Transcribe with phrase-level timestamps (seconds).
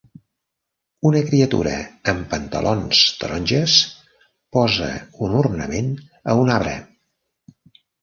[1.09, 1.73] Una criatura
[2.13, 3.77] amb pantalons taronges
[4.59, 4.91] posa
[5.29, 5.97] un ornament
[6.37, 6.79] a un arbre.